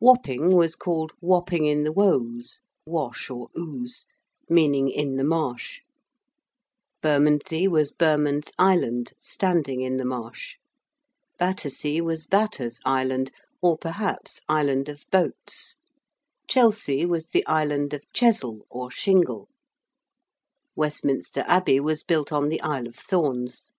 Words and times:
Wapping 0.00 0.54
was 0.54 0.76
called 0.76 1.12
Wapping 1.22 1.64
in 1.64 1.82
the 1.82 1.92
Wose 1.94 2.60
(Wash 2.84 3.30
or 3.30 3.48
Ouze), 3.56 4.04
meaning 4.46 4.90
in 4.90 5.16
the 5.16 5.24
Marsh: 5.24 5.80
Bermondsey 7.00 7.66
was 7.66 7.90
Bermond's 7.90 8.52
Island, 8.58 9.14
standing 9.18 9.80
in 9.80 9.96
the 9.96 10.04
marsh: 10.04 10.56
Battersea 11.38 12.02
was 12.02 12.26
Batter's 12.26 12.80
Island, 12.84 13.32
or 13.62 13.78
perhaps 13.78 14.42
Island 14.46 14.90
of 14.90 15.06
Boats: 15.10 15.78
Chelsea 16.46 17.06
was 17.06 17.28
the 17.28 17.46
Island 17.46 17.94
of 17.94 18.02
Chesel 18.12 18.66
or 18.68 18.90
Shingle: 18.90 19.48
Westminster 20.76 21.44
Abbey 21.46 21.80
was 21.80 22.02
built 22.02 22.30
on 22.30 22.50
the 22.50 22.60
Isle 22.60 22.88
of 22.88 22.94
Thorns. 22.94 23.72